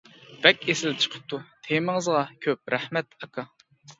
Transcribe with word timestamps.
بەك 0.45 0.63
ئېسىل 0.73 0.95
چىقىپتۇ، 1.03 1.39
تېمىڭىزغا 1.67 2.23
كۆپ 2.47 2.75
رەھمەت 2.75 3.13
ئاكا. 3.27 3.49